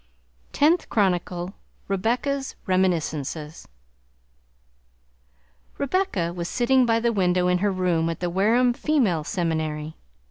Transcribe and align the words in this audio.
Tenth 0.51 0.89
Chronicle. 0.89 1.53
REBECCA'S 1.87 2.55
REMINISCENCES 2.65 3.67
Rebecca 5.77 6.33
was 6.33 6.47
sitting 6.49 6.87
by 6.87 6.99
the 6.99 7.13
window 7.13 7.47
in 7.47 7.59
her 7.59 7.71
room 7.71 8.09
at 8.09 8.19
the 8.19 8.31
Wareham 8.31 8.73
Female 8.73 9.23
Seminary. 9.23 9.95